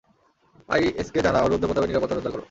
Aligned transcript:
আইএসকে 0.69 1.19
জানাও, 1.21 1.45
রুদ্র 1.47 1.65
প্রতাপের 1.67 1.89
নিরাপত্তা 1.89 2.15
জোরদার 2.15 2.31
করো। 2.31 2.39